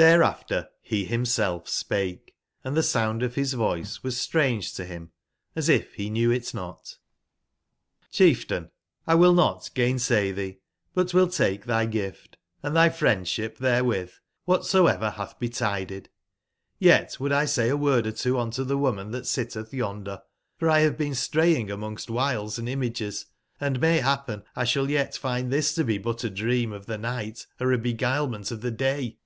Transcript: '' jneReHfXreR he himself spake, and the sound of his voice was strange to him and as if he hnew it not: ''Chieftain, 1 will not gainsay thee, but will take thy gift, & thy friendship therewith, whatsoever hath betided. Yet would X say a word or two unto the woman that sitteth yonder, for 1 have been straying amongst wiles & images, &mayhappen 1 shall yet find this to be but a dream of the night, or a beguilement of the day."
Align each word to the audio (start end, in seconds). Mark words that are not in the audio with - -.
'' - -
jneReHfXreR 0.00 0.66
he 0.80 1.04
himself 1.04 1.68
spake, 1.68 2.34
and 2.64 2.74
the 2.74 2.82
sound 2.82 3.22
of 3.22 3.34
his 3.34 3.52
voice 3.52 4.02
was 4.02 4.18
strange 4.18 4.72
to 4.72 4.86
him 4.86 5.02
and 5.54 5.60
as 5.60 5.68
if 5.68 5.92
he 5.92 6.08
hnew 6.10 6.34
it 6.34 6.54
not: 6.54 6.96
''Chieftain, 8.10 8.70
1 9.04 9.18
will 9.18 9.34
not 9.34 9.68
gainsay 9.74 10.32
thee, 10.32 10.58
but 10.94 11.12
will 11.12 11.28
take 11.28 11.66
thy 11.66 11.84
gift, 11.84 12.38
& 12.50 12.62
thy 12.62 12.88
friendship 12.88 13.58
therewith, 13.58 14.10
whatsoever 14.46 15.10
hath 15.10 15.38
betided. 15.38 16.08
Yet 16.78 17.20
would 17.20 17.30
X 17.32 17.52
say 17.52 17.68
a 17.68 17.76
word 17.76 18.06
or 18.06 18.12
two 18.12 18.38
unto 18.40 18.64
the 18.64 18.78
woman 18.78 19.10
that 19.10 19.26
sitteth 19.26 19.74
yonder, 19.74 20.22
for 20.56 20.68
1 20.68 20.80
have 20.80 20.96
been 20.96 21.14
straying 21.14 21.70
amongst 21.70 22.08
wiles 22.08 22.58
& 22.58 22.58
images, 22.58 23.26
&mayhappen 23.60 24.44
1 24.54 24.64
shall 24.64 24.88
yet 24.88 25.14
find 25.18 25.52
this 25.52 25.74
to 25.74 25.84
be 25.84 25.98
but 25.98 26.24
a 26.24 26.30
dream 26.30 26.72
of 26.72 26.86
the 26.86 26.96
night, 26.96 27.46
or 27.60 27.70
a 27.70 27.76
beguilement 27.76 28.50
of 28.50 28.62
the 28.62 28.70
day." 28.70 29.18